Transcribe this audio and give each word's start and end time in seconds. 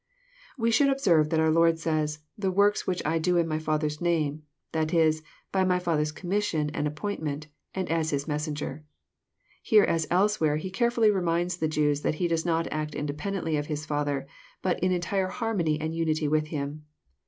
We 0.57 0.71
should 0.71 0.89
observe 0.89 1.29
that 1.29 1.39
our 1.39 1.51
Lord 1.51 1.77
says, 1.77 2.23
«* 2.29 2.35
The 2.35 2.49
works 2.49 2.87
which 2.87 3.03
I 3.05 3.19
do 3.19 3.37
In 3.37 3.47
my 3.47 3.59
Father's 3.59 4.01
name;" 4.01 4.41
that 4.71 4.95
is, 4.95 5.21
by 5.51 5.63
my 5.63 5.77
Father's 5.77 6.11
commission 6.11 6.71
and 6.71 6.87
appointment, 6.87 7.45
and 7.75 7.87
as 7.87 8.09
His 8.09 8.27
Messenger. 8.27 8.83
Here, 9.61 9.83
as 9.83 10.07
elsewhere, 10.09 10.57
He 10.57 10.71
carefblly 10.71 11.13
reminds 11.13 11.57
the 11.57 11.67
Jews 11.67 12.01
that 12.01 12.15
He 12.15 12.27
does 12.27 12.47
not 12.47 12.67
act 12.71 12.95
independently 12.95 13.57
of 13.57 13.67
His 13.67 13.85
Father, 13.85 14.25
but 14.63 14.79
in 14.79 14.91
entire 14.91 15.27
harmony 15.27 15.79
and 15.79 15.93
unity 15.93 16.27
with 16.27 16.47
Him. 16.47 16.83